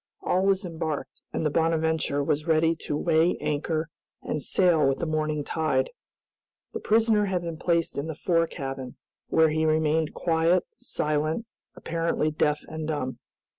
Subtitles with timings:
[0.23, 3.87] All was embarked, and the "Bonadventure" was ready to weigh anchor
[4.23, 5.91] and sail with the morning tide.
[6.73, 8.95] The prisoner had been placed in the fore cabin,
[9.27, 11.45] where he remained quiet, silent,
[11.75, 13.19] apparently deaf and dumb.